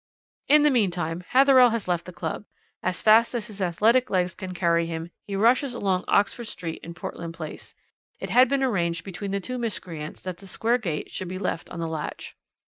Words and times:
"In 0.47 0.63
the 0.63 0.71
meantime 0.71 1.23
Hatherell 1.31 1.69
has 1.69 1.87
left 1.87 2.05
the 2.07 2.11
club: 2.11 2.45
as 2.81 3.03
fast 3.03 3.35
as 3.35 3.45
his 3.45 3.61
athletic 3.61 4.09
legs 4.09 4.33
can 4.33 4.51
carry 4.55 4.87
him 4.87 5.11
he 5.27 5.35
rushes 5.35 5.75
along 5.75 6.05
Oxford 6.07 6.45
Street 6.45 6.79
and 6.83 6.95
Portland 6.95 7.35
Place. 7.35 7.75
It 8.19 8.31
had 8.31 8.49
been 8.49 8.63
arranged 8.63 9.03
between 9.03 9.29
the 9.29 9.39
two 9.39 9.59
miscreants 9.59 10.19
that 10.23 10.37
the 10.37 10.47
Square 10.47 10.79
gate 10.79 11.11
should 11.11 11.27
be 11.27 11.37
left 11.37 11.69
on 11.69 11.79
the 11.79 11.87
latch. 11.87 12.35